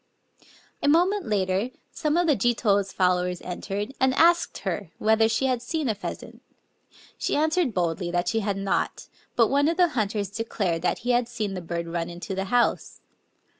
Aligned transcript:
A 0.81 0.87
moment 0.87 1.27
later 1.27 1.69
some 1.91 2.17
of 2.17 2.25
the 2.25 2.35
Jito's 2.35 2.91
followers 2.91 3.39
entered, 3.43 3.93
and 3.99 4.15
asked 4.15 4.57
her 4.63 4.89
whether 4.97 5.29
she 5.29 5.45
had 5.45 5.61
seen 5.61 5.87
a 5.87 5.93
pheasant. 5.93 6.41
She 7.19 7.35
answered 7.35 7.75
boldly 7.75 8.09
that 8.09 8.27
she 8.27 8.39
had 8.39 8.57
not; 8.57 9.05
but 9.35 9.49
one 9.49 9.67
of 9.67 9.77
the 9.77 9.89
hunters 9.89 10.31
declared 10.31 10.81
that 10.81 10.97
he 11.05 11.11
had 11.11 11.29
seen 11.29 11.53
the 11.53 11.61
bird 11.61 11.85
run 11.85 12.09
into 12.09 12.33
the 12.33 12.45
house. 12.45 13.01